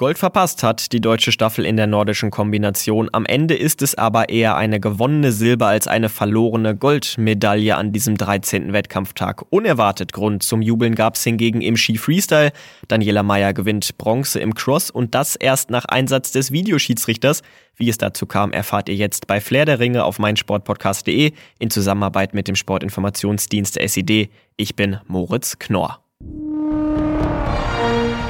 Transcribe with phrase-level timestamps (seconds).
[0.00, 3.10] Gold verpasst hat die deutsche Staffel in der nordischen Kombination.
[3.12, 8.16] Am Ende ist es aber eher eine gewonnene Silber als eine verlorene Goldmedaille an diesem
[8.16, 8.72] 13.
[8.72, 9.42] Wettkampftag.
[9.50, 12.52] Unerwartet Grund zum Jubeln gab es hingegen im Ski Freestyle.
[12.88, 17.42] Daniela Meyer gewinnt Bronze im Cross und das erst nach Einsatz des Videoschiedsrichters.
[17.76, 22.32] Wie es dazu kam, erfahrt ihr jetzt bei Flair der Ringe auf meinsportpodcast.de in Zusammenarbeit
[22.32, 24.30] mit dem Sportinformationsdienst SID.
[24.56, 26.00] Ich bin Moritz Knorr.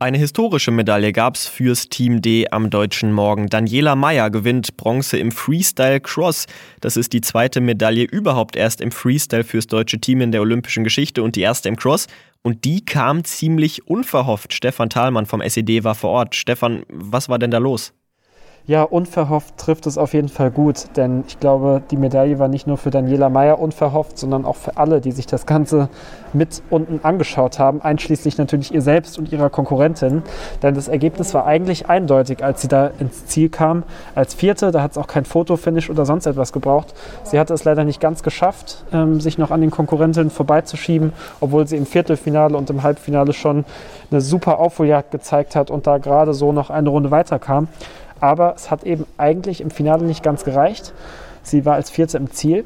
[0.00, 3.48] Eine historische Medaille gab's fürs Team D am deutschen Morgen.
[3.48, 6.46] Daniela Meyer gewinnt Bronze im Freestyle Cross.
[6.80, 10.84] Das ist die zweite Medaille überhaupt erst im Freestyle fürs deutsche Team in der olympischen
[10.84, 12.06] Geschichte und die erste im Cross.
[12.42, 14.54] Und die kam ziemlich unverhofft.
[14.54, 16.36] Stefan Thalmann vom SED war vor Ort.
[16.36, 17.92] Stefan, was war denn da los?
[18.68, 22.66] Ja, unverhofft trifft es auf jeden Fall gut, denn ich glaube, die Medaille war nicht
[22.66, 25.88] nur für Daniela Meyer unverhofft, sondern auch für alle, die sich das Ganze
[26.34, 30.22] mit unten angeschaut haben, einschließlich natürlich ihr selbst und ihrer Konkurrentin.
[30.62, 33.84] Denn das Ergebnis war eigentlich eindeutig, als sie da ins Ziel kam.
[34.14, 36.92] Als Vierte, da hat es auch kein Fotofinish oder sonst etwas gebraucht.
[37.22, 41.66] Sie hatte es leider nicht ganz geschafft, ähm, sich noch an den Konkurrentinnen vorbeizuschieben, obwohl
[41.66, 43.64] sie im Viertelfinale und im Halbfinale schon
[44.10, 47.68] eine super Aufholjagd gezeigt hat und da gerade so noch eine Runde weiterkam.
[48.20, 50.92] Aber es hat eben eigentlich im Finale nicht ganz gereicht.
[51.42, 52.64] Sie war als Vierte im Ziel.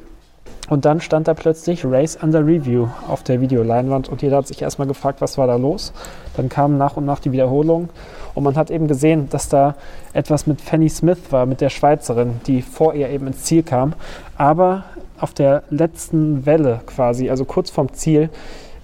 [0.69, 4.63] Und dann stand da plötzlich Race Under Review auf der Videoleinwand und jeder hat sich
[4.63, 5.93] erstmal gefragt, was war da los.
[6.37, 7.91] Dann kamen nach und nach die Wiederholungen
[8.35, 9.75] und man hat eben gesehen, dass da
[10.13, 13.95] etwas mit Fanny Smith war, mit der Schweizerin, die vor ihr eben ins Ziel kam.
[14.39, 14.85] Aber
[15.19, 18.31] auf der letzten Welle quasi, also kurz vorm Ziel,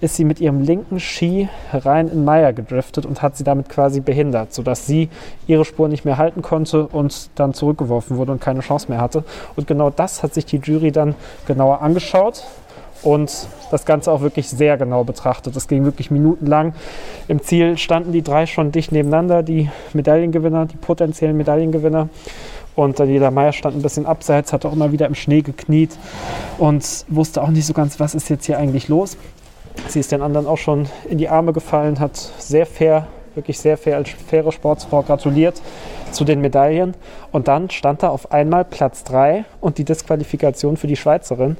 [0.01, 3.99] ist sie mit ihrem linken Ski rein in Meier gedriftet und hat sie damit quasi
[3.99, 5.09] behindert, sodass sie
[5.47, 9.23] ihre Spur nicht mehr halten konnte und dann zurückgeworfen wurde und keine Chance mehr hatte.
[9.55, 12.43] Und genau das hat sich die Jury dann genauer angeschaut
[13.03, 15.55] und das Ganze auch wirklich sehr genau betrachtet.
[15.55, 16.73] Das ging wirklich minutenlang.
[17.27, 22.09] Im Ziel standen die drei schon dicht nebeneinander, die Medaillengewinner, die potenziellen Medaillengewinner.
[22.75, 25.97] Und Daniela Meyer stand ein bisschen abseits, hat auch immer wieder im Schnee gekniet
[26.57, 29.17] und wusste auch nicht so ganz, was ist jetzt hier eigentlich los.
[29.87, 33.77] Sie ist den anderen auch schon in die Arme gefallen, hat sehr fair, wirklich sehr
[33.77, 35.61] fair als faire Sportsfrau gratuliert
[36.11, 36.95] zu den Medaillen.
[37.31, 41.57] Und dann stand da auf einmal Platz 3 und die Disqualifikation für die Schweizerin.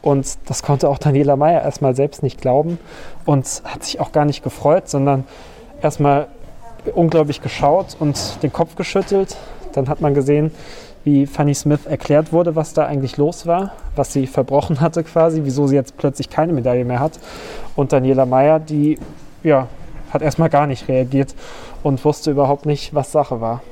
[0.00, 2.78] Und das konnte auch Daniela Meyer erstmal selbst nicht glauben
[3.24, 5.24] und hat sich auch gar nicht gefreut, sondern
[5.80, 6.28] erstmal
[6.94, 9.36] unglaublich geschaut und den Kopf geschüttelt.
[9.72, 10.52] Dann hat man gesehen,
[11.04, 15.42] wie Fanny Smith erklärt wurde, was da eigentlich los war, was sie verbrochen hatte quasi,
[15.44, 17.18] wieso sie jetzt plötzlich keine Medaille mehr hat.
[17.76, 18.98] Und Daniela Meyer, die
[19.42, 19.68] ja,
[20.10, 21.34] hat erstmal gar nicht reagiert
[21.82, 23.62] und wusste überhaupt nicht, was Sache war.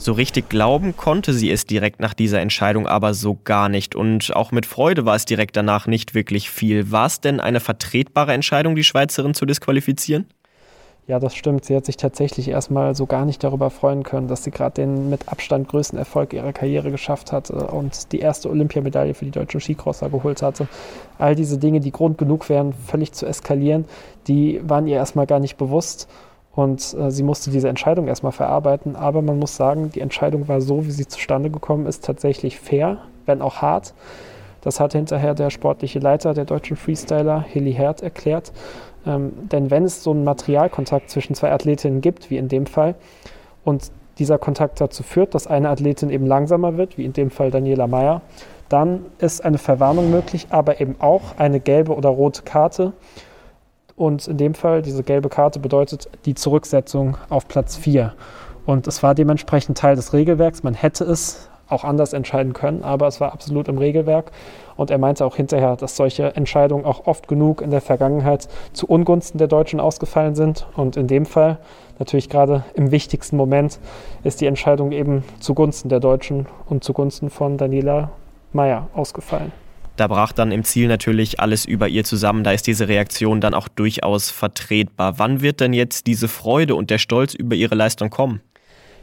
[0.00, 3.96] So richtig glauben konnte sie es direkt nach dieser Entscheidung aber so gar nicht.
[3.96, 6.92] Und auch mit Freude war es direkt danach nicht wirklich viel.
[6.92, 10.26] War es denn eine vertretbare Entscheidung, die Schweizerin zu disqualifizieren?
[11.08, 11.64] Ja, das stimmt.
[11.64, 15.08] Sie hat sich tatsächlich erstmal so gar nicht darüber freuen können, dass sie gerade den
[15.08, 19.58] mit Abstand größten Erfolg ihrer Karriere geschafft hatte und die erste Olympiamedaille für die deutschen
[19.58, 20.68] Skicrosser geholt hatte.
[21.18, 23.86] All diese Dinge, die Grund genug wären, völlig zu eskalieren,
[24.26, 26.08] die waren ihr erstmal gar nicht bewusst.
[26.54, 28.94] Und äh, sie musste diese Entscheidung erstmal verarbeiten.
[28.94, 32.98] Aber man muss sagen, die Entscheidung war so, wie sie zustande gekommen ist, tatsächlich fair,
[33.24, 33.94] wenn auch hart.
[34.60, 38.52] Das hat hinterher der sportliche Leiter der deutschen Freestyler, Hilly Herd, erklärt.
[39.06, 42.94] Ähm, denn wenn es so einen Materialkontakt zwischen zwei Athletinnen gibt, wie in dem Fall,
[43.64, 47.50] und dieser Kontakt dazu führt, dass eine Athletin eben langsamer wird, wie in dem Fall
[47.50, 48.22] Daniela Meyer,
[48.68, 52.92] dann ist eine Verwarnung möglich, aber eben auch eine gelbe oder rote Karte.
[53.96, 58.14] Und in dem Fall, diese gelbe Karte bedeutet die Zurücksetzung auf Platz 4.
[58.66, 60.62] Und es war dementsprechend Teil des Regelwerks.
[60.62, 64.32] Man hätte es auch anders entscheiden können, aber es war absolut im Regelwerk.
[64.76, 68.86] Und er meinte auch hinterher, dass solche Entscheidungen auch oft genug in der Vergangenheit zu
[68.86, 70.66] Ungunsten der Deutschen ausgefallen sind.
[70.76, 71.58] Und in dem Fall,
[71.98, 73.80] natürlich gerade im wichtigsten Moment,
[74.22, 78.10] ist die Entscheidung eben zugunsten der Deutschen und zugunsten von Daniela
[78.52, 79.52] Meyer ausgefallen.
[79.98, 82.44] Da brach dann im Ziel natürlich alles über ihr zusammen.
[82.44, 85.18] Da ist diese Reaktion dann auch durchaus vertretbar.
[85.18, 88.40] Wann wird denn jetzt diese Freude und der Stolz über ihre Leistung kommen?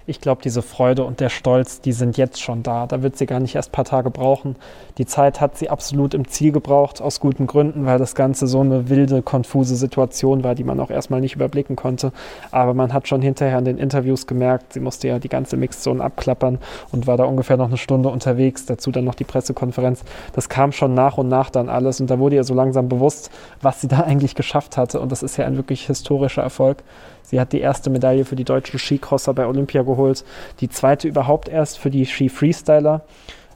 [0.08, 2.86] Ich glaube, diese Freude und der Stolz, die sind jetzt schon da.
[2.86, 4.56] Da wird sie gar nicht erst ein paar Tage brauchen.
[5.00, 8.60] Die Zeit hat sie absolut im Ziel gebraucht, aus guten Gründen, weil das Ganze so
[8.60, 12.12] eine wilde, konfuse Situation war, die man auch erstmal nicht überblicken konnte.
[12.52, 16.04] Aber man hat schon hinterher in den Interviews gemerkt, sie musste ja die ganze Mixzone
[16.04, 16.60] abklappern
[16.92, 18.66] und war da ungefähr noch eine Stunde unterwegs.
[18.66, 20.04] Dazu dann noch die Pressekonferenz.
[20.34, 23.32] Das kam schon nach und nach dann alles und da wurde ihr so langsam bewusst,
[23.62, 25.00] was sie da eigentlich geschafft hatte.
[25.00, 26.84] Und das ist ja ein wirklich historischer Erfolg.
[27.26, 30.24] Sie hat die erste Medaille für die deutschen Skicrosser bei Olympia geholt.
[30.60, 33.02] Die zweite überhaupt erst für die Ski Freestyler.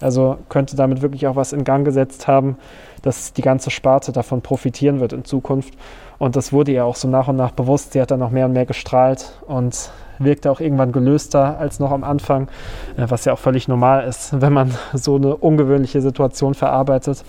[0.02, 2.58] Also könnte damit wirklich auch was in Gang gesetzt haben,
[3.02, 5.74] dass die ganze Sparte davon profitieren wird in Zukunft.
[6.18, 7.94] Und das wurde ihr auch so nach und nach bewusst.
[7.94, 11.92] Sie hat dann noch mehr und mehr gestrahlt und wirkte auch irgendwann gelöster als noch
[11.92, 12.50] am Anfang,
[12.98, 17.24] äh, was ja auch völlig normal ist, wenn man so eine ungewöhnliche Situation verarbeitet.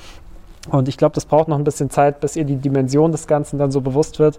[0.68, 3.58] Und ich glaube, das braucht noch ein bisschen Zeit, bis ihr die Dimension des Ganzen
[3.58, 4.38] dann so bewusst wird.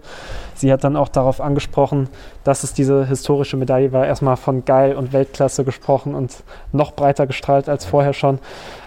[0.54, 2.08] Sie hat dann auch darauf angesprochen,
[2.44, 4.06] dass es diese historische Medaille war.
[4.06, 8.38] Erstmal von geil und Weltklasse gesprochen und noch breiter gestrahlt als vorher schon.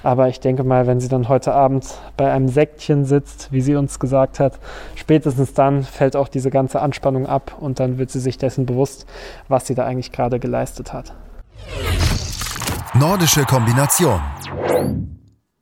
[0.02, 1.86] Aber ich denke mal, wenn sie dann heute Abend
[2.16, 4.58] bei einem Sektchen sitzt, wie sie uns gesagt hat,
[4.96, 9.06] spätestens dann fällt auch diese ganze Anspannung ab und dann wird sie sich dessen bewusst,
[9.50, 11.14] was sie da eigentlich gerade geleistet hat.
[12.94, 14.22] Nordische Kombination.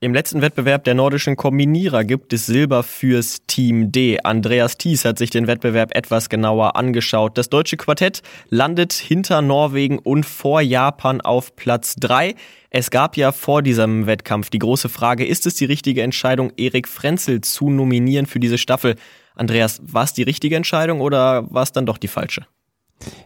[0.04, 4.20] Im letzten Wettbewerb der nordischen Kombinierer gibt es Silber fürs Team D.
[4.22, 7.38] Andreas Thies hat sich den Wettbewerb etwas genauer angeschaut.
[7.38, 12.36] Das deutsche Quartett landet hinter Norwegen und vor Japan auf Platz 3.
[12.70, 16.90] Es gab ja vor diesem Wettkampf die große Frage, ist es die richtige Entscheidung, Erik
[16.90, 18.96] Frenzel zu nominieren für diese Staffel?
[19.36, 22.46] Andreas, war es die richtige Entscheidung oder war es dann doch die falsche?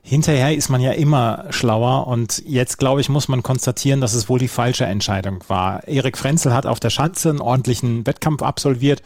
[0.02, 4.30] Hinterher ist man ja immer schlauer und jetzt, glaube ich, muss man konstatieren, dass es
[4.30, 5.88] wohl die falsche Entscheidung war.
[5.88, 9.04] Erik Frenzel hat auf der Schanze einen ordentlichen Wettkampf absolviert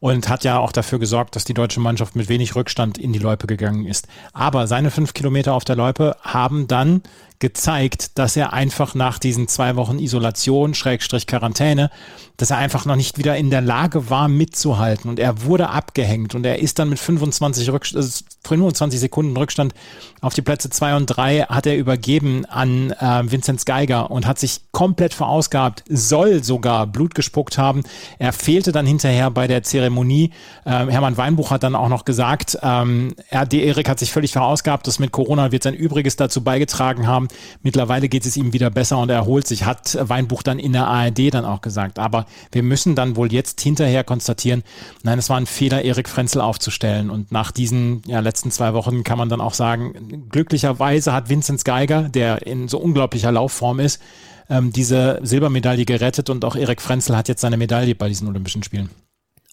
[0.00, 3.18] und hat ja auch dafür gesorgt, dass die deutsche Mannschaft mit wenig Rückstand in die
[3.18, 4.06] Loipe gegangen ist.
[4.32, 7.02] Aber seine fünf Kilometer auf der Loipe haben dann
[7.44, 11.90] gezeigt, dass er einfach nach diesen zwei Wochen Isolation, Schrägstrich Quarantäne,
[12.38, 15.10] dass er einfach noch nicht wieder in der Lage war, mitzuhalten.
[15.10, 19.74] Und er wurde abgehängt und er ist dann mit 25, Rückst 25 Sekunden Rückstand
[20.24, 24.38] auf die Plätze zwei und drei hat er übergeben an äh, Vinzenz Geiger und hat
[24.38, 27.82] sich komplett verausgabt, soll sogar Blut gespuckt haben.
[28.18, 30.30] Er fehlte dann hinterher bei der Zeremonie.
[30.64, 34.32] Ähm, Hermann Weinbuch hat dann auch noch gesagt, ähm, er, die Erik hat sich völlig
[34.32, 37.28] verausgabt, das mit Corona wird sein Übriges dazu beigetragen haben,
[37.62, 40.86] Mittlerweile geht es ihm wieder besser und er erholt sich, hat Weinbuch dann in der
[40.86, 41.98] ARD dann auch gesagt.
[41.98, 44.62] Aber wir müssen dann wohl jetzt hinterher konstatieren,
[45.02, 47.10] nein, es war ein Fehler, Erik Frenzel aufzustellen.
[47.10, 51.64] Und nach diesen ja, letzten zwei Wochen kann man dann auch sagen, glücklicherweise hat Vinzenz
[51.64, 54.00] Geiger, der in so unglaublicher Laufform ist,
[54.50, 58.62] ähm, diese Silbermedaille gerettet und auch Erik Frenzel hat jetzt seine Medaille bei diesen Olympischen
[58.62, 58.90] Spielen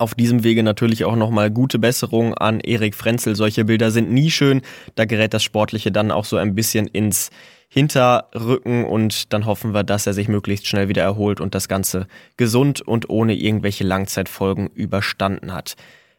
[0.02, 3.36] auf diesem Wege natürlich auch nochmal gute Besserung an Erik Frenzel.
[3.36, 4.62] Solche Bilder sind nie schön.
[4.96, 7.30] Da gerät das Sportliche dann auch so ein bisschen ins
[7.74, 12.06] Hinterrücken und dann hoffen wir, dass er sich möglichst schnell wieder erholt und das Ganze
[12.36, 15.76] gesund und ohne irgendwelche Langzeitfolgen überstanden hat.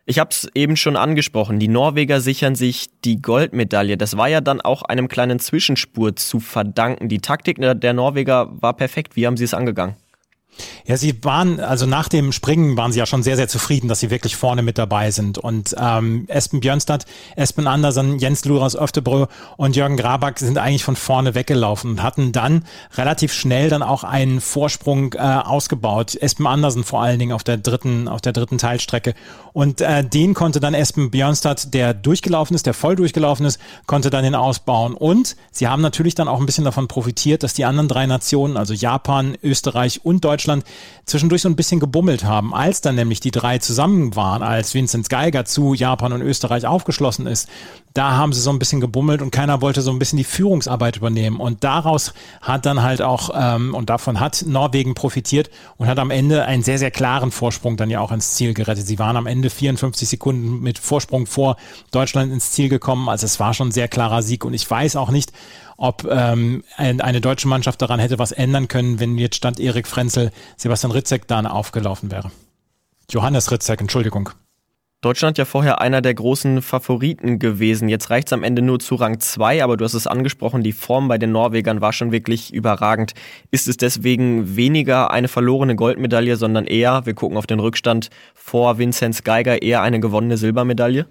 [0.06, 3.99] Ich habe es eben schon angesprochen, die Norweger sichern sich die Goldmedaille.
[3.99, 7.10] Das war ja dann auch einem kleinen Zwischenspur zu verdanken.
[7.10, 9.14] Die Taktik der Norweger war perfekt.
[9.14, 9.96] Wie haben sie es angegangen?
[10.87, 14.00] Ja, sie waren, also nach dem Springen waren sie ja schon sehr, sehr zufrieden, dass
[14.00, 15.38] sie wirklich vorne mit dabei sind.
[15.38, 17.06] Und ähm, Espen Björnstad,
[17.37, 19.26] Espen Andersen, Jens Luras Öftebrö
[19.56, 22.64] und Jürgen Graback sind eigentlich von vorne weggelaufen und hatten dann
[22.96, 26.16] relativ schnell dann auch einen Vorsprung äh, ausgebaut.
[26.16, 29.14] Espen Andersen vor allen Dingen auf der dritten, auf der dritten Teilstrecke.
[29.52, 34.10] Und äh, den konnte dann Espen Björnstad, der durchgelaufen ist, der voll durchgelaufen ist, konnte
[34.10, 34.94] dann den ausbauen.
[34.94, 38.56] Und sie haben natürlich dann auch ein bisschen davon profitiert, dass die anderen drei Nationen,
[38.56, 40.64] also Japan, Österreich und Deutschland, Deutschland
[41.04, 42.54] zwischendurch so ein bisschen gebummelt haben.
[42.54, 47.26] Als dann nämlich die drei zusammen waren, als Vincent Geiger zu Japan und Österreich aufgeschlossen
[47.26, 47.48] ist,
[47.94, 50.96] da haben sie so ein bisschen gebummelt und keiner wollte so ein bisschen die Führungsarbeit
[50.96, 51.38] übernehmen.
[51.38, 56.10] Und daraus hat dann halt auch, ähm, und davon hat Norwegen profitiert und hat am
[56.10, 58.86] Ende einen sehr, sehr klaren Vorsprung dann ja auch ins Ziel gerettet.
[58.86, 61.56] Sie waren am Ende 54 Sekunden mit Vorsprung vor
[61.90, 63.08] Deutschland ins Ziel gekommen.
[63.08, 65.32] Also es war schon ein sehr klarer Sieg und ich weiß auch nicht,
[65.76, 70.31] ob ähm, eine deutsche Mannschaft daran hätte was ändern können, wenn jetzt stand Erik Frenzel,
[70.56, 72.31] Sebastian Ritzek da aufgelaufen wäre.
[73.10, 74.31] Johannes Ritzek, Entschuldigung.
[75.02, 77.88] Deutschland ja vorher einer der großen Favoriten gewesen.
[77.88, 80.70] Jetzt reicht es am Ende nur zu Rang 2, aber du hast es angesprochen, die
[80.70, 83.12] Form bei den Norwegern war schon wirklich überragend.
[83.50, 88.79] Ist es deswegen weniger eine verlorene Goldmedaille, sondern eher, wir gucken auf den Rückstand vor
[88.79, 91.06] Vinzenz Geiger, eher eine gewonnene Silbermedaille?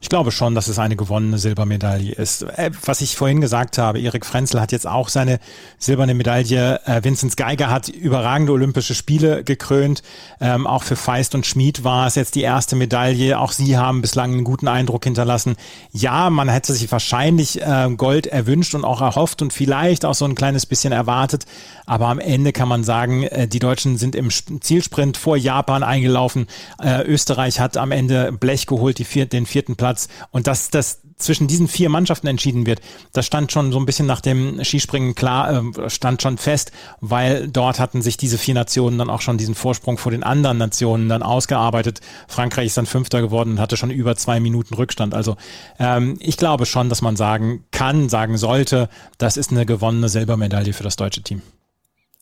[0.00, 2.42] Ich glaube schon, dass es eine gewonnene Silbermedaille ist.
[2.42, 5.38] Äh, was ich vorhin gesagt habe, Erik Frenzel hat jetzt auch seine
[5.78, 6.80] silberne Medaille.
[6.84, 10.02] Äh, Vinzenz Geiger hat überragende Olympische Spiele gekrönt.
[10.40, 13.38] Ähm, auch für Feist und Schmid war es jetzt die erste Medaille.
[13.38, 15.56] Auch sie haben bislang einen guten Eindruck hinterlassen.
[15.92, 20.26] Ja, man hätte sich wahrscheinlich äh, Gold erwünscht und auch erhofft und vielleicht auch so
[20.26, 21.46] ein kleines bisschen erwartet.
[21.86, 26.46] Aber am Ende kann man sagen, äh, die Deutschen sind im Zielsprint vor Japan eingelaufen.
[26.82, 31.68] Österreich hat am Ende Blech geholt, den vierten Platz Platz und dass das zwischen diesen
[31.68, 32.80] vier Mannschaften entschieden wird,
[33.12, 37.46] das stand schon so ein bisschen nach dem Skispringen klar, äh, stand schon fest, weil
[37.48, 41.08] dort hatten sich diese vier Nationen dann auch schon diesen Vorsprung vor den anderen Nationen
[41.08, 42.00] dann ausgearbeitet.
[42.26, 45.14] Frankreich ist dann Fünfter geworden und hatte schon über zwei Minuten Rückstand.
[45.14, 45.36] Also
[45.78, 48.88] ähm, ich glaube schon, dass man sagen kann, sagen sollte,
[49.18, 51.40] das ist eine gewonnene Silbermedaille für das deutsche Team.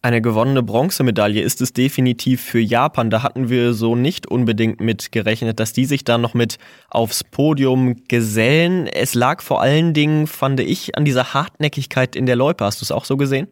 [0.05, 3.09] Eine gewonnene Bronzemedaille ist es definitiv für Japan.
[3.09, 6.59] Da hatten wir so nicht unbedingt mit gerechnet, dass die sich da noch mit
[6.91, 8.87] aufs Podium gesellen.
[8.87, 12.67] Es lag vor allen Dingen, fand ich, an dieser Hartnäckigkeit in der Loipe.
[12.67, 13.49] Hast du es auch so gesehen?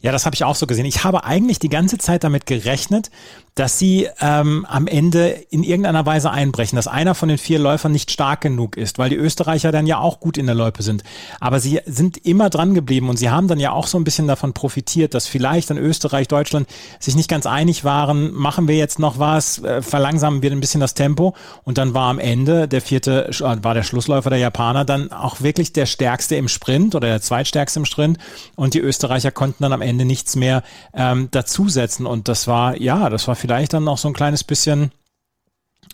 [0.00, 0.86] Ja, das habe ich auch so gesehen.
[0.86, 3.10] Ich habe eigentlich die ganze Zeit damit gerechnet,
[3.54, 7.92] dass sie ähm, am Ende in irgendeiner Weise einbrechen, dass einer von den vier Läufern
[7.92, 11.04] nicht stark genug ist, weil die Österreicher dann ja auch gut in der Loipe sind.
[11.38, 14.26] Aber sie sind immer dran geblieben und sie haben dann ja auch so ein bisschen
[14.26, 16.66] davon profitiert, dass vielleicht dann Österreich, Deutschland
[16.98, 20.80] sich nicht ganz einig waren, machen wir jetzt noch was, äh, verlangsamen wir ein bisschen
[20.80, 21.34] das Tempo.
[21.64, 25.42] Und dann war am Ende der vierte, äh, war der Schlussläufer der Japaner dann auch
[25.42, 28.18] wirklich der stärkste im Sprint oder der zweitstärkste im Sprint.
[28.56, 30.62] Und die Österreicher konnten dann am Ende nichts mehr
[30.94, 32.06] ähm, dazusetzen.
[32.06, 34.92] Und das war, ja, das war vielleicht dann noch so ein kleines bisschen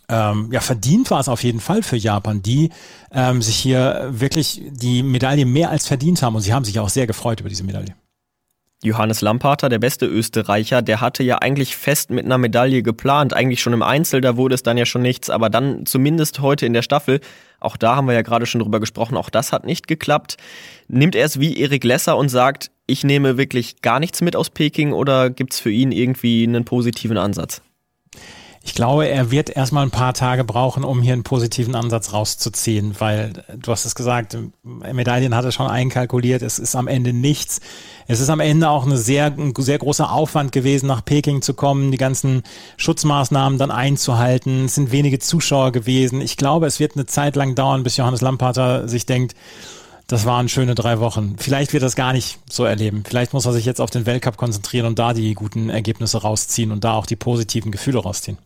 [0.07, 2.69] ähm, ja, verdient war es auf jeden Fall für Japan, die
[3.11, 6.89] ähm, sich hier wirklich die Medaille mehr als verdient haben und sie haben sich auch
[6.89, 7.95] sehr gefreut über diese Medaille.
[8.81, 13.61] Johannes Lamparter, der beste Österreicher, der hatte ja eigentlich fest mit einer Medaille geplant, eigentlich
[13.61, 16.73] schon im Einzel, da wurde es dann ja schon nichts, aber dann zumindest heute in
[16.73, 17.19] der Staffel,
[17.59, 20.37] auch da haben wir ja gerade schon drüber gesprochen, auch das hat nicht geklappt.
[20.87, 24.49] Nimmt er es wie Erik Lesser und sagt, ich nehme wirklich gar nichts mit aus
[24.49, 27.61] Peking oder gibt es für ihn irgendwie einen positiven Ansatz?
[28.61, 32.93] Ich glaube, er wird erstmal ein paar Tage brauchen, um hier einen positiven Ansatz rauszuziehen,
[32.99, 37.61] weil du hast es gesagt, Medaillen hat er schon einkalkuliert, es ist am Ende nichts.
[38.07, 41.53] Es ist am Ende auch eine sehr, ein sehr großer Aufwand gewesen, nach Peking zu
[41.53, 42.43] kommen, die ganzen
[42.75, 44.65] Schutzmaßnahmen dann einzuhalten.
[44.65, 46.19] Es sind wenige Zuschauer gewesen.
[46.19, 49.35] Ich glaube, es wird eine Zeit lang dauern, bis Johannes Lamparter sich denkt,
[50.09, 51.35] das waren schöne drei Wochen.
[51.37, 53.03] Vielleicht wird er das gar nicht so erleben.
[53.07, 56.71] Vielleicht muss er sich jetzt auf den Weltcup konzentrieren und da die guten Ergebnisse rausziehen
[56.71, 58.39] und da auch die positiven Gefühle rausziehen.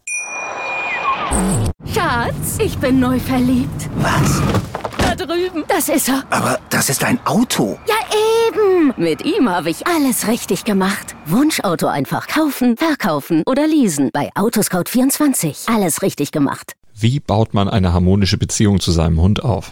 [1.94, 3.90] Schatz, ich bin neu verliebt.
[3.96, 4.42] Was?
[4.98, 5.64] Da drüben.
[5.70, 6.24] Das ist er.
[6.30, 7.80] Aber das ist ein Auto.
[7.88, 7.96] Ja,
[8.50, 8.94] eben.
[8.98, 11.16] Mit ihm habe ich alles richtig gemacht.
[11.26, 14.10] Wunschauto einfach kaufen, verkaufen oder leasen.
[14.12, 15.74] Bei Autoscout24.
[15.74, 16.74] Alles richtig gemacht.
[16.94, 19.72] Wie baut man eine harmonische Beziehung zu seinem Hund auf?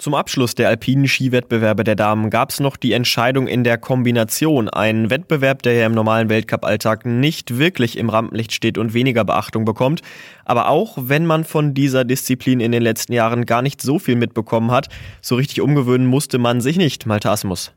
[0.00, 4.68] Zum Abschluss der alpinen Skiwettbewerbe der Damen gab es noch die Entscheidung in der Kombination.
[4.68, 9.64] Ein Wettbewerb, der ja im normalen Weltcup-Alltag nicht wirklich im Rampenlicht steht und weniger Beachtung
[9.64, 10.02] bekommt.
[10.44, 14.14] Aber auch wenn man von dieser Disziplin in den letzten Jahren gar nicht so viel
[14.14, 14.86] mitbekommen hat,
[15.20, 17.72] so richtig umgewöhnen musste man sich nicht, Malte Asmus.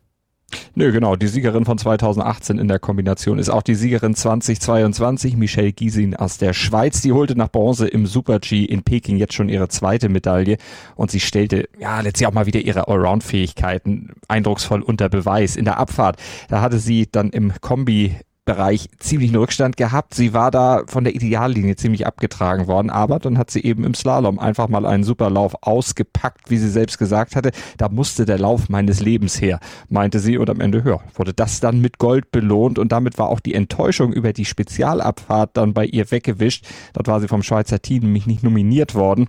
[0.75, 1.15] Nö, genau.
[1.15, 6.37] Die Siegerin von 2018 in der Kombination ist auch die Siegerin 2022, Michelle Giesin aus
[6.37, 7.01] der Schweiz.
[7.01, 10.57] Die holte nach Bronze im Super-G in Peking jetzt schon ihre zweite Medaille
[10.95, 15.55] und sie stellte ja letztlich auch mal wieder ihre Allround-Fähigkeiten eindrucksvoll unter Beweis.
[15.55, 16.17] In der Abfahrt,
[16.47, 20.15] da hatte sie dann im Kombi Bereich ziemlichen Rückstand gehabt.
[20.15, 23.93] Sie war da von der Ideallinie ziemlich abgetragen worden, aber dann hat sie eben im
[23.93, 27.51] Slalom einfach mal einen Superlauf ausgepackt, wie sie selbst gesagt hatte.
[27.77, 31.59] Da musste der Lauf meines Lebens her, meinte sie und am Ende ja, wurde das
[31.59, 35.85] dann mit Gold belohnt und damit war auch die Enttäuschung über die Spezialabfahrt dann bei
[35.85, 36.65] ihr weggewischt.
[36.93, 39.27] Dort war sie vom Schweizer Team nämlich nicht nominiert worden.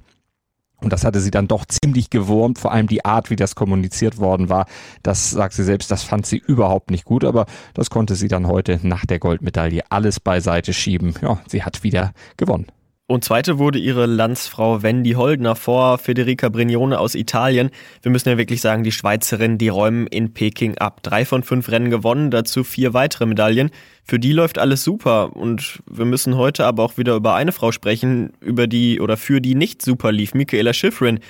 [0.82, 4.18] Und das hatte sie dann doch ziemlich gewurmt, vor allem die Art, wie das kommuniziert
[4.18, 4.66] worden war.
[5.02, 8.48] Das sagt sie selbst, das fand sie überhaupt nicht gut, aber das konnte sie dann
[8.48, 11.14] heute nach der Goldmedaille alles beiseite schieben.
[11.22, 12.66] Ja, sie hat wieder gewonnen.
[13.12, 17.68] Und zweite wurde ihre Landsfrau Wendy Holdner vor Federica Brignone aus Italien.
[18.00, 21.02] Wir müssen ja wirklich sagen, die Schweizerin, die räumen in Peking ab.
[21.02, 23.68] Drei von fünf Rennen gewonnen, dazu vier weitere Medaillen.
[24.02, 25.36] Für die läuft alles super.
[25.36, 29.42] Und wir müssen heute aber auch wieder über eine Frau sprechen, über die oder für
[29.42, 31.20] die nicht super lief, Michaela Schifrin.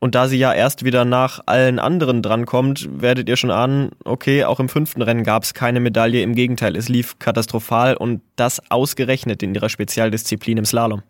[0.00, 4.42] Und da sie ja erst wieder nach allen anderen drankommt, werdet ihr schon ahnen, okay,
[4.42, 6.22] auch im fünften Rennen gab es keine Medaille.
[6.22, 11.04] Im Gegenteil, es lief katastrophal und das ausgerechnet in ihrer Spezialdisziplin im Slalom.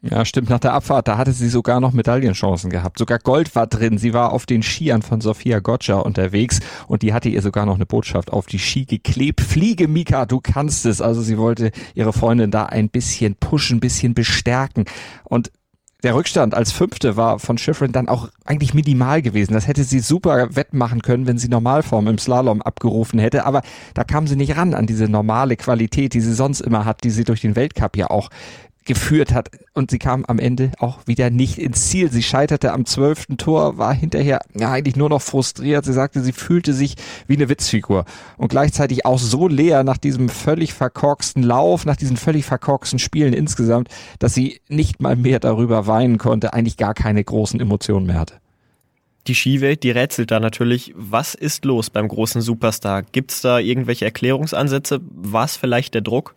[0.00, 0.48] Ja, stimmt.
[0.48, 2.98] Nach der Abfahrt, da hatte sie sogar noch Medaillenchancen gehabt.
[2.98, 3.98] Sogar Gold war drin.
[3.98, 7.74] Sie war auf den Skiern von Sofia Gotcha unterwegs und die hatte ihr sogar noch
[7.74, 9.40] eine Botschaft auf die Ski geklebt.
[9.40, 11.00] Fliege, Mika, du kannst es.
[11.00, 14.84] Also sie wollte ihre Freundin da ein bisschen pushen, ein bisschen bestärken.
[15.24, 15.50] Und
[16.04, 19.54] der Rückstand als Fünfte war von Schifrin dann auch eigentlich minimal gewesen.
[19.54, 23.44] Das hätte sie super wettmachen können, wenn sie Normalform im Slalom abgerufen hätte.
[23.44, 23.62] Aber
[23.94, 27.10] da kam sie nicht ran an diese normale Qualität, die sie sonst immer hat, die
[27.10, 28.30] sie durch den Weltcup ja auch
[28.88, 29.50] geführt hat.
[29.74, 32.10] Und sie kam am Ende auch wieder nicht ins Ziel.
[32.10, 35.84] Sie scheiterte am zwölften Tor, war hinterher ja, eigentlich nur noch frustriert.
[35.84, 36.96] Sie sagte, sie fühlte sich
[37.28, 38.04] wie eine Witzfigur
[38.36, 43.34] und gleichzeitig auch so leer nach diesem völlig verkorksten Lauf, nach diesen völlig verkorksten Spielen
[43.34, 48.18] insgesamt, dass sie nicht mal mehr darüber weinen konnte, eigentlich gar keine großen Emotionen mehr
[48.18, 48.40] hatte.
[49.26, 53.02] Die Skiwelt, die rätselt da natürlich, was ist los beim großen Superstar?
[53.02, 55.00] Gibt es da irgendwelche Erklärungsansätze?
[55.10, 56.34] War es vielleicht der Druck?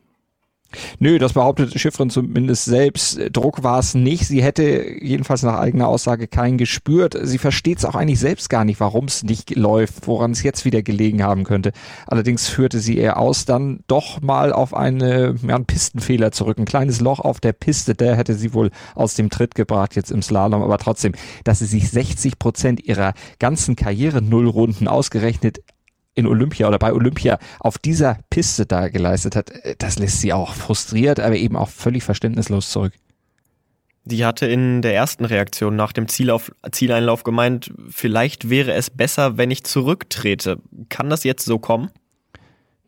[0.99, 3.19] Nö, das behauptet Schiffrin zumindest selbst.
[3.31, 4.25] Druck war es nicht.
[4.27, 7.17] Sie hätte jedenfalls nach eigener Aussage keinen gespürt.
[7.21, 10.65] Sie versteht es auch eigentlich selbst gar nicht, warum es nicht läuft, woran es jetzt
[10.65, 11.71] wieder gelegen haben könnte.
[12.07, 16.57] Allerdings führte sie eher aus, dann doch mal auf eine, ja, einen Pistenfehler zurück.
[16.57, 20.11] Ein kleines Loch auf der Piste, der hätte sie wohl aus dem Tritt gebracht jetzt
[20.11, 20.61] im Slalom.
[20.61, 21.13] Aber trotzdem,
[21.43, 25.61] dass sie sich 60 Prozent ihrer ganzen Karriere Nullrunden ausgerechnet
[26.15, 30.33] in Olympia oder bei Olympia auf dieser Piste da geleistet hat, äh, das lässt sie
[30.33, 32.93] auch frustriert, aber eben auch völlig verständnislos zurück.
[34.03, 39.37] Die hatte in der ersten Reaktion nach dem Zielauf, Zieleinlauf gemeint, vielleicht wäre es besser,
[39.37, 40.57] wenn ich zurücktrete.
[40.89, 41.91] Kann das jetzt so kommen?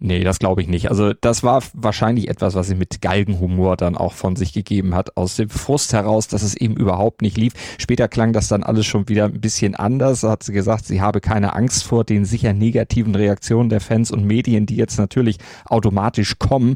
[0.05, 0.89] Nee, das glaube ich nicht.
[0.89, 5.15] Also das war wahrscheinlich etwas, was sie mit Galgenhumor dann auch von sich gegeben hat,
[5.15, 7.53] aus dem Frust heraus, dass es eben überhaupt nicht lief.
[7.77, 10.19] Später klang das dann alles schon wieder ein bisschen anders.
[10.19, 14.11] Da hat sie gesagt, sie habe keine Angst vor den sicher negativen Reaktionen der Fans
[14.11, 16.75] und Medien, die jetzt natürlich automatisch kommen.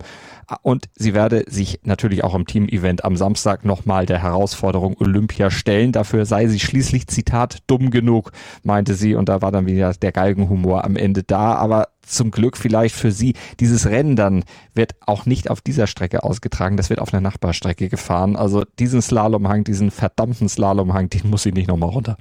[0.62, 5.92] Und sie werde sich natürlich auch im Team-Event am Samstag nochmal der Herausforderung Olympia stellen.
[5.92, 8.32] Dafür sei sie schließlich, Zitat, dumm genug,
[8.64, 9.16] meinte sie.
[9.16, 11.56] Und da war dann wieder der Galgenhumor am Ende da.
[11.56, 16.24] Aber zum Glück vielleicht für sie, dieses Rennen dann wird auch nicht auf dieser Strecke
[16.24, 16.78] ausgetragen.
[16.78, 18.38] Das wird auf einer Nachbarstrecke gefahren.
[18.38, 22.18] Also diesen Slalomhang, diesen verdammten Slalomhang, den muss sie nicht nochmal runter.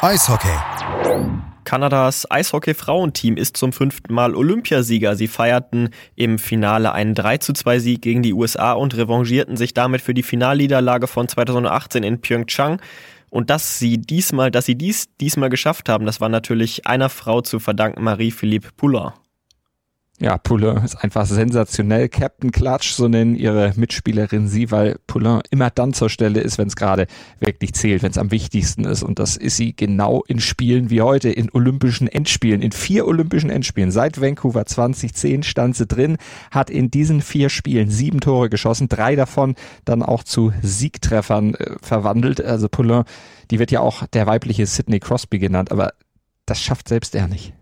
[0.00, 0.85] Eishockey.
[1.66, 5.16] Kanadas Eishockey-Frauenteam ist zum fünften Mal Olympiasieger.
[5.16, 9.74] Sie feierten im Finale einen 3 zu 2 Sieg gegen die USA und revanchierten sich
[9.74, 12.80] damit für die Finalniederlage von 2018 in Pyeongchang.
[13.30, 17.40] Und dass sie diesmal, dass sie dies diesmal geschafft haben, das war natürlich einer Frau
[17.40, 19.10] zu verdanken, Marie-Philippe Poulin.
[20.18, 22.08] Ja, Poulain ist einfach sensationell.
[22.08, 26.68] Captain Clutch, so nennen ihre Mitspielerin sie, weil Poulain immer dann zur Stelle ist, wenn
[26.68, 27.06] es gerade
[27.38, 29.02] wirklich zählt, wenn es am wichtigsten ist.
[29.02, 33.50] Und das ist sie genau in Spielen wie heute, in olympischen Endspielen, in vier olympischen
[33.50, 33.90] Endspielen.
[33.90, 36.16] Seit Vancouver 2010 stand sie drin,
[36.50, 41.76] hat in diesen vier Spielen sieben Tore geschossen, drei davon dann auch zu Siegtreffern äh,
[41.82, 42.40] verwandelt.
[42.40, 43.04] Also Poulain,
[43.50, 45.92] die wird ja auch der weibliche Sidney Crosby genannt, aber
[46.46, 47.52] das schafft selbst er nicht.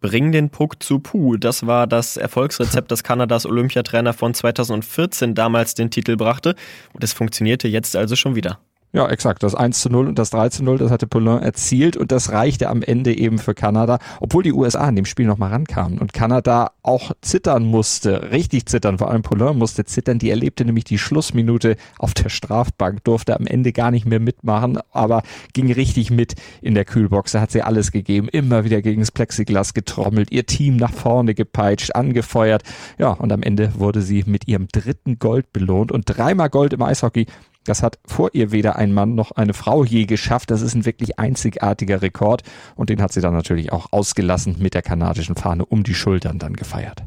[0.00, 1.36] Bring den Puck zu Puh.
[1.36, 6.54] Das war das Erfolgsrezept, das Kanadas Olympiatrainer von 2014 damals den Titel brachte.
[6.92, 8.60] Und es funktionierte jetzt also schon wieder.
[8.92, 9.44] Ja, exakt.
[9.44, 12.32] Das 1 zu 0 und das 3 zu 0, das hatte Poulain erzielt und das
[12.32, 16.12] reichte am Ende eben für Kanada, obwohl die USA in dem Spiel nochmal rankamen und
[16.12, 20.98] Kanada auch zittern musste, richtig zittern, vor allem Poulain musste zittern, die erlebte nämlich die
[20.98, 25.22] Schlussminute auf der Strafbank, durfte am Ende gar nicht mehr mitmachen, aber
[25.52, 29.12] ging richtig mit in der Kühlbox, da hat sie alles gegeben, immer wieder gegen das
[29.12, 32.64] Plexiglas getrommelt, ihr Team nach vorne gepeitscht, angefeuert,
[32.98, 36.82] ja, und am Ende wurde sie mit ihrem dritten Gold belohnt und dreimal Gold im
[36.82, 37.26] Eishockey,
[37.70, 40.50] das hat vor ihr weder ein Mann noch eine Frau je geschafft.
[40.50, 42.42] Das ist ein wirklich einzigartiger Rekord
[42.74, 46.40] und den hat sie dann natürlich auch ausgelassen mit der kanadischen Fahne um die Schultern
[46.40, 47.04] dann gefeiert.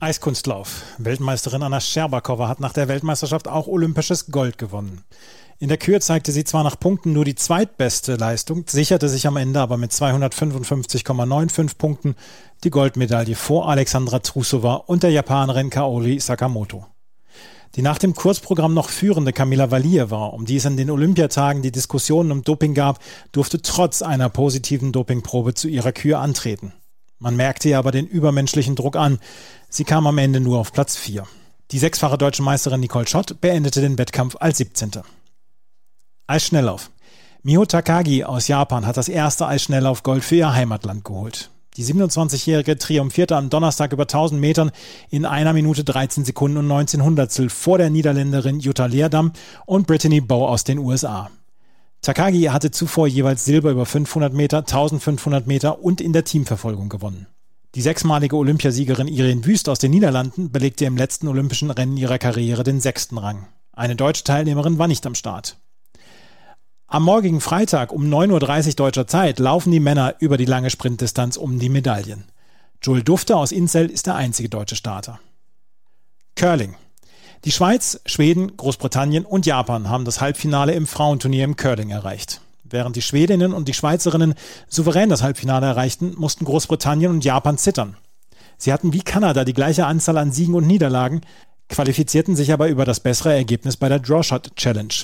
[0.00, 0.84] Eiskunstlauf.
[0.96, 5.02] Weltmeisterin Anna Scherbakowa hat nach der Weltmeisterschaft auch olympisches Gold gewonnen.
[5.58, 9.36] In der Kür zeigte sie zwar nach Punkten nur die zweitbeste Leistung, sicherte sich am
[9.36, 12.14] Ende aber mit 255,95 Punkten
[12.64, 16.86] die Goldmedaille vor Alexandra Trusova und der Japanerin Kaori Sakamoto.
[17.74, 21.72] Die nach dem Kurzprogramm noch führende Kamila Valieva, um die es an den Olympiatagen die
[21.72, 22.98] Diskussionen um Doping gab,
[23.32, 26.72] durfte trotz einer positiven Dopingprobe zu ihrer Kür antreten.
[27.18, 29.18] Man merkte ihr aber den übermenschlichen Druck an.
[29.68, 31.26] Sie kam am Ende nur auf Platz 4.
[31.70, 34.92] Die sechsfache deutsche Meisterin Nicole Schott beendete den Wettkampf als 17.
[36.26, 36.90] Eisschnelllauf.
[37.42, 41.50] Miho Takagi aus Japan hat das erste Eisschnelllauf-Gold für ihr Heimatland geholt.
[41.78, 44.72] Die 27-Jährige triumphierte am Donnerstag über 1000 Metern
[45.10, 49.32] in einer Minute 13 Sekunden und 19 Hundertstel vor der Niederländerin Jutta Leerdam
[49.64, 51.30] und Brittany Bow aus den USA.
[52.02, 57.28] Takagi hatte zuvor jeweils Silber über 500 Meter, 1500 Meter und in der Teamverfolgung gewonnen.
[57.76, 62.64] Die sechsmalige Olympiasiegerin Irene Wüst aus den Niederlanden belegte im letzten olympischen Rennen ihrer Karriere
[62.64, 63.46] den sechsten Rang.
[63.70, 65.56] Eine deutsche Teilnehmerin war nicht am Start.
[66.90, 71.36] Am morgigen Freitag um 9.30 Uhr deutscher Zeit laufen die Männer über die lange Sprintdistanz
[71.36, 72.24] um die Medaillen.
[72.80, 75.20] Joel Dufter aus Inzell ist der einzige deutsche Starter.
[76.34, 76.76] Curling.
[77.44, 82.40] Die Schweiz, Schweden, Großbritannien und Japan haben das Halbfinale im Frauenturnier im Curling erreicht.
[82.64, 84.32] Während die Schwedinnen und die Schweizerinnen
[84.66, 87.98] souverän das Halbfinale erreichten, mussten Großbritannien und Japan zittern.
[88.56, 91.20] Sie hatten wie Kanada die gleiche Anzahl an Siegen und Niederlagen,
[91.68, 94.94] qualifizierten sich aber über das bessere Ergebnis bei der Drawshot Challenge.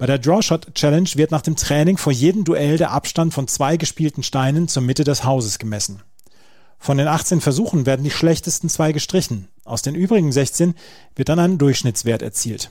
[0.00, 3.76] Bei der Drawshot Challenge wird nach dem Training vor jedem Duell der Abstand von zwei
[3.76, 6.00] gespielten Steinen zur Mitte des Hauses gemessen.
[6.78, 9.48] Von den 18 Versuchen werden die schlechtesten zwei gestrichen.
[9.62, 10.72] Aus den übrigen 16
[11.16, 12.70] wird dann ein Durchschnittswert erzielt.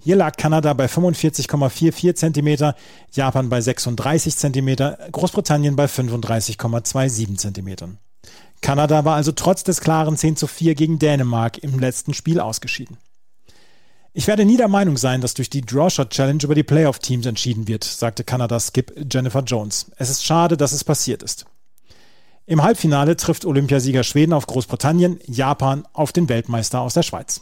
[0.00, 2.72] Hier lag Kanada bei 45,44 cm,
[3.12, 4.76] Japan bei 36 cm,
[5.12, 7.98] Großbritannien bei 35,27 cm.
[8.62, 12.96] Kanada war also trotz des klaren 10 zu 4 gegen Dänemark im letzten Spiel ausgeschieden.
[14.14, 17.66] Ich werde nie der Meinung sein, dass durch die Drawshot Challenge über die Playoff-Teams entschieden
[17.66, 19.90] wird, sagte Kanadas Skip Jennifer Jones.
[19.96, 21.46] Es ist schade, dass es passiert ist.
[22.44, 27.40] Im Halbfinale trifft Olympiasieger Schweden auf Großbritannien, Japan auf den Weltmeister aus der Schweiz.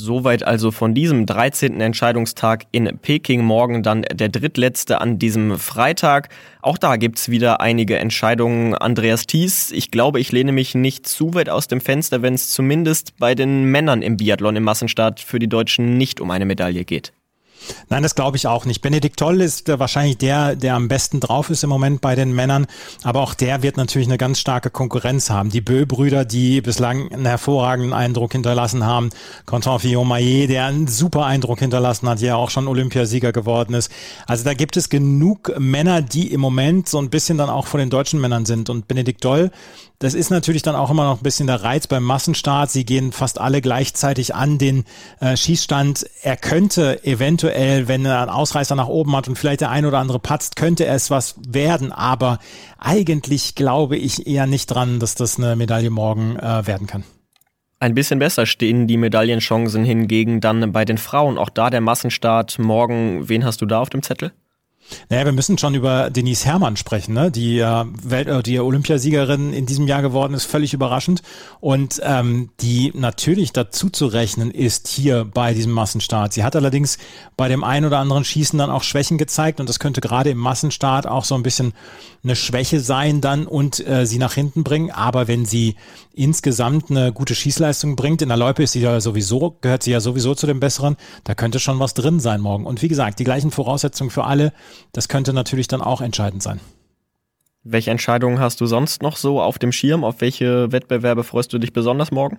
[0.00, 1.80] Soweit also von diesem 13.
[1.80, 3.42] Entscheidungstag in Peking.
[3.42, 6.28] Morgen dann der drittletzte an diesem Freitag.
[6.62, 8.76] Auch da gibt's wieder einige Entscheidungen.
[8.76, 12.50] Andreas Thies, ich glaube, ich lehne mich nicht zu weit aus dem Fenster, wenn es
[12.50, 16.84] zumindest bei den Männern im Biathlon im Massenstart für die Deutschen nicht um eine Medaille
[16.84, 17.12] geht.
[17.88, 18.82] Nein, das glaube ich auch nicht.
[18.82, 22.34] Benedikt Toll ist äh, wahrscheinlich der, der am besten drauf ist im Moment bei den
[22.34, 22.66] Männern.
[23.02, 25.50] Aber auch der wird natürlich eine ganz starke Konkurrenz haben.
[25.50, 29.10] Die Bö-Brüder, die bislang einen hervorragenden Eindruck hinterlassen haben.
[29.46, 33.90] Quentin Fillon-Maillet, der einen super Eindruck hinterlassen hat, der auch schon Olympiasieger geworden ist.
[34.26, 37.78] Also da gibt es genug Männer, die im Moment so ein bisschen dann auch vor
[37.78, 38.70] den deutschen Männern sind.
[38.70, 39.50] Und Benedikt Doll,
[39.98, 42.70] das ist natürlich dann auch immer noch ein bisschen der Reiz beim Massenstart.
[42.70, 44.84] Sie gehen fast alle gleichzeitig an den
[45.20, 46.08] äh, Schießstand.
[46.22, 49.98] Er könnte eventuell, wenn er einen Ausreißer nach oben hat und vielleicht der ein oder
[49.98, 51.90] andere patzt, könnte es was werden.
[51.90, 52.38] Aber
[52.78, 57.02] eigentlich glaube ich eher nicht dran, dass das eine Medaille morgen äh, werden kann.
[57.80, 61.38] Ein bisschen besser stehen die Medaillenchancen hingegen dann bei den Frauen.
[61.38, 63.28] Auch da der Massenstart morgen.
[63.28, 64.32] Wen hast du da auf dem Zettel?
[65.08, 67.30] Naja, wir müssen schon über Denise Herrmann sprechen, ne?
[67.30, 71.22] die äh, Welt, äh, die Olympiasiegerin in diesem Jahr geworden ist, völlig überraschend
[71.60, 76.32] und ähm, die natürlich dazu zu rechnen ist hier bei diesem Massenstart.
[76.32, 76.98] Sie hat allerdings
[77.36, 80.38] bei dem ein oder anderen Schießen dann auch Schwächen gezeigt und das könnte gerade im
[80.38, 81.72] Massenstart auch so ein bisschen
[82.24, 84.90] eine Schwäche sein dann und äh, sie nach hinten bringen.
[84.90, 85.76] Aber wenn sie
[86.14, 90.00] insgesamt eine gute Schießleistung bringt, in der Loipe ist sie ja sowieso, gehört sie ja
[90.00, 92.66] sowieso zu den Besseren, da könnte schon was drin sein morgen.
[92.66, 94.52] Und wie gesagt, die gleichen Voraussetzungen für alle,
[94.92, 96.60] das könnte natürlich dann auch entscheidend sein.
[97.62, 100.04] Welche Entscheidungen hast du sonst noch so auf dem Schirm?
[100.04, 102.38] Auf welche Wettbewerbe freust du dich besonders morgen?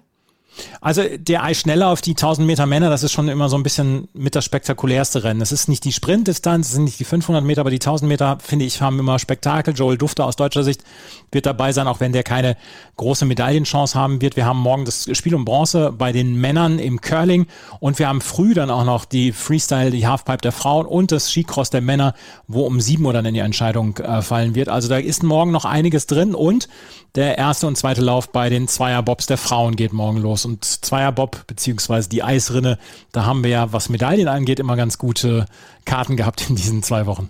[0.81, 3.63] Also der Ei schneller auf die 1000 Meter Männer, das ist schon immer so ein
[3.63, 5.41] bisschen mit das spektakulärste Rennen.
[5.41, 8.37] Es ist nicht die Sprintdistanz, es sind nicht die 500 Meter, aber die 1000 Meter,
[8.41, 9.73] finde ich, haben immer Spektakel.
[9.73, 10.83] Joel Dufter aus deutscher Sicht
[11.31, 12.57] wird dabei sein, auch wenn der keine
[12.97, 14.35] große Medaillenchance haben wird.
[14.35, 17.47] Wir haben morgen das Spiel um Bronze bei den Männern im Curling
[17.79, 21.29] und wir haben früh dann auch noch die Freestyle, die Halfpipe der Frauen und das
[21.29, 22.13] Skicross der Männer,
[22.47, 24.69] wo um sieben Uhr dann in die Entscheidung äh, fallen wird.
[24.69, 26.67] Also da ist morgen noch einiges drin und
[27.15, 31.45] der erste und zweite Lauf bei den Zweierbobs der Frauen geht morgen los und Zweierbob
[31.45, 32.79] beziehungsweise die Eisrinne,
[33.11, 35.45] da haben wir ja, was Medaillen angeht, immer ganz gute
[35.85, 37.29] Karten gehabt in diesen zwei Wochen.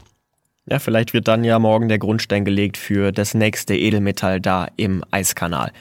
[0.66, 5.04] Ja, vielleicht wird dann ja morgen der Grundstein gelegt für das nächste Edelmetall da im
[5.12, 5.72] Eiskanal.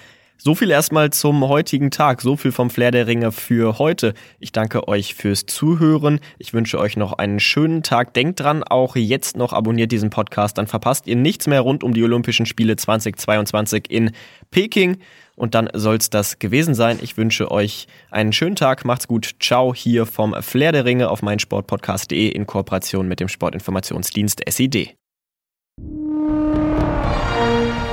[0.40, 4.14] So viel erstmal zum heutigen Tag, so viel vom Flair der Ringe für heute.
[4.38, 6.20] Ich danke euch fürs Zuhören.
[6.38, 8.14] Ich wünsche euch noch einen schönen Tag.
[8.14, 11.92] Denkt dran, auch jetzt noch abonniert diesen Podcast, dann verpasst ihr nichts mehr rund um
[11.92, 14.12] die Olympischen Spiele 2022 in
[14.52, 14.98] Peking.
[15.34, 17.00] Und dann soll's das gewesen sein.
[17.02, 18.84] Ich wünsche euch einen schönen Tag.
[18.84, 19.34] Macht's gut.
[19.40, 24.94] Ciao hier vom Flair der Ringe auf meinsportpodcast.de in Kooperation mit dem Sportinformationsdienst SID.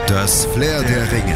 [0.08, 1.36] Das Flair der Ringe.